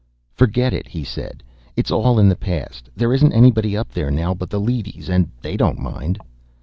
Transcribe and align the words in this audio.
"Forget 0.33 0.73
it," 0.73 0.87
he 0.87 1.03
said. 1.03 1.43
"It's 1.77 1.91
all 1.91 2.17
in 2.17 2.27
the 2.27 2.35
past. 2.35 2.89
There 2.95 3.13
isn't 3.13 3.33
anybody 3.33 3.77
up 3.77 3.91
there 3.91 4.09
now 4.09 4.33
but 4.33 4.49
the 4.49 4.59
leadys, 4.59 5.09
and 5.11 5.29
they 5.43 5.55
don't 5.55 5.77
mind." 5.77 6.17